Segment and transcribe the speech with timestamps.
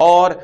[0.00, 0.38] और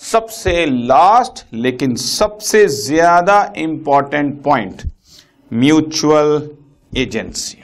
[0.00, 4.82] सबसे लास्ट लेकिन सबसे ज़्यादा इंपॉर्टेंट पॉइंट
[5.50, 6.50] म्यूचुअल
[6.92, 7.58] एजेंसी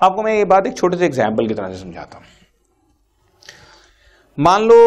[0.00, 2.24] आपको मैं ये बात एक छोटे से एग्ज़ाम्पल की तरह से समझाता हूँ।
[4.38, 4.78] मान लो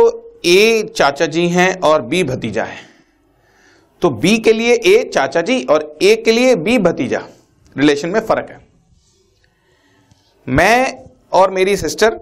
[0.46, 2.78] ए चाचा जी हैं और बी भतीजा है।
[4.02, 7.22] तो बी के लिए ए चाचा जी और ए के लिए बी भतीजा।
[7.76, 8.60] रिलेशन में फ़र्क है।
[10.48, 12.20] मैं और मेरी सिस्टर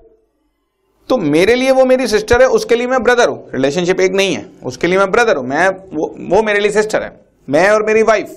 [1.09, 4.35] तो मेरे लिए वो मेरी सिस्टर है, उसके लिए मैं ब्रदर हूँ। रिलेशनशिप एक नहीं
[4.35, 7.11] है। उसके लिए मैं ब्रदर हूँ। मैं वो वो मेरे लिए सिस्टर है।
[7.47, 8.35] मैं और मेरी वाइफ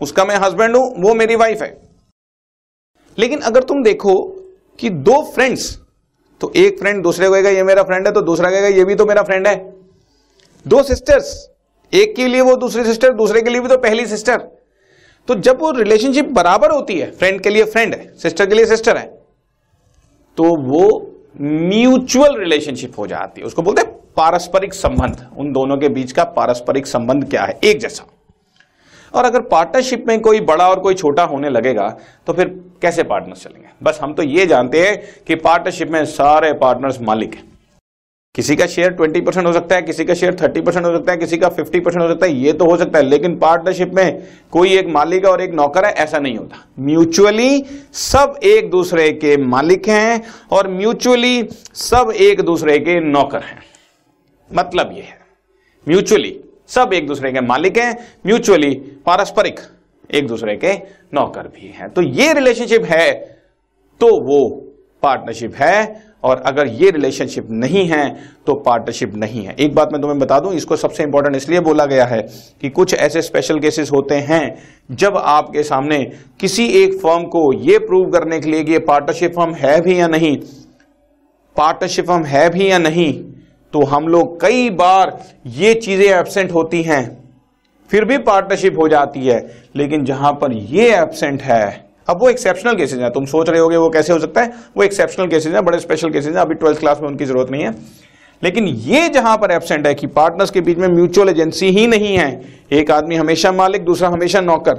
[0.00, 1.76] उसका मैं हस्बैंड हूँ, वो मेरी वाइफ है।
[3.18, 4.14] लेकिन अगर तुम देखो
[4.78, 5.78] कि दो फ्रेंड्स
[6.40, 8.94] तो एक फ्रेंड दूसरे को कहेगा, ये मेरा फ्रेंड है तो दूसरा कहेगा, ये भी
[8.94, 9.56] तो मेरा फ्रेंड है।
[10.66, 11.34] दो सिस्टर्स
[11.92, 14.38] एक के लिए वो दूसरी सिस्टर दूसरे के लिए भी तो पहली सिस्टर
[15.28, 18.66] तो जब वो रिलेशनशिप बराबर होती है फ्रेंड के लिए फ्रेंड है सिस्टर के लिए
[18.66, 19.06] सिस्टर है
[20.38, 20.88] तो वो
[21.36, 26.24] म्यूचुअल रिलेशनशिप हो जाती है। उसको बोलते हैं पारस्परिक संबंध। उन दोनों के बीच का
[26.26, 27.58] पारस्परिक संबंध क्या है?
[27.64, 28.06] एक जैसा।
[29.14, 31.88] और अगर पार्टनरशिप में कोई बड़ा और कोई छोटा होने लगेगा
[32.26, 32.48] तो फिर
[32.82, 33.68] कैसे पार्टनर्स चलेंगे?
[33.82, 37.44] बस हम तो ये जानते हैं कि पार्टनरशिप में सारे पार्टनर्स मालिक हैं।
[38.36, 41.12] किसी का शेयर 20 परसेंट हो सकता है, किसी का शेयर 30 परसेंट हो सकता
[41.12, 43.94] है, किसी का 50 परसेंट हो सकता है, ये तो हो सकता है, लेकिन पार्टनरशिप
[43.94, 49.10] में कोई एक मालिक और एक नौकर है, ऐसा नहीं होता। म्यूचुअली सब एक दूसरे
[49.12, 53.58] के मालिक हैं और म्यूचुअली सब एक दूसरे के नौकर हैं।
[54.50, 55.18] मतलब ये है।
[55.86, 56.36] म्यूचुअली
[56.68, 57.92] सब एक दूसरे के मालिक हैं
[58.26, 58.74] म्यूचुअली
[59.06, 59.60] पारस्परिक
[60.14, 60.72] एक दूसरे के
[61.14, 63.12] नौकर भी हैं। तो ये रिलेशनशिप है
[64.00, 64.48] तो वो
[65.02, 68.08] पार्टनरशिप है और अगर ये रिलेशनशिप नहीं है
[68.46, 71.86] तो पार्टनरशिप नहीं है। एक बात मैं तुम्हें बता दूँ, इसको सबसे इंपॉर्टेंट इसलिए बोला
[71.86, 72.20] गया है
[72.62, 74.56] कि कुछ ऐसे स्पेशल केसेस होते हैं,
[74.90, 75.98] जब आपके सामने
[76.40, 80.00] किसी एक फर्म को यह प्रूव करने के लिए कि ये पार्टनरशिप फर्म है भी
[80.00, 80.36] या नहीं
[81.56, 83.12] पार्टनरशिप फर्म है भी या नहीं
[83.74, 87.04] तो हम लोग कई बार ये चीज़ें एबसेंट होती हैं,
[87.90, 89.40] फिर भी पार्टनरशिप हो जाती है।
[89.76, 93.76] लेकिन जहाँ पर ये एबसेंट है अब वो एक्सेप्शनल केसेज हैं। तुम सोच रहे होगे
[93.76, 94.52] वो कैसे हो सकता है?
[94.76, 97.64] वो एक्सेप्शनल केसेज हैं, बड़े स्पेशल केसेज हैं। अभी ट्वेल्थ क्लास में उनकी ज़रूरत नहीं
[97.64, 97.70] है।
[98.42, 102.16] लेकिन ये जहाँ पर एबसेंट है कि पार्टनर्स के बीच में म्यूचुअल एजेंसी ही नहीं
[102.18, 102.28] है।
[102.72, 104.74] एक आदमी हमेशा मालिक, दूसरा हमेशा नौकर।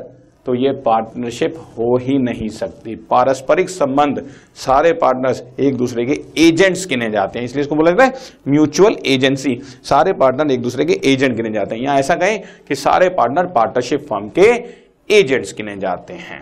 [0.45, 4.21] तो ये पार्टनरशिप हो ही नहीं सकती। पारस्परिक संबंध,
[4.55, 8.13] सारे पार्टनर्स एक दूसरे के एजेंट्स गिने जाते हैं। इसलिए इसको बोला जाता है
[8.47, 12.75] म्यूचुअल एजेंसी सारे पार्टनर एक दूसरे के एजेंट गिने जाते हैं। यहाँ ऐसा कहें कि
[12.75, 14.49] सारे पार्टनर पार्टनरशिप फॉर्म के
[15.09, 16.41] एजेंट्स गिने जाते हैं।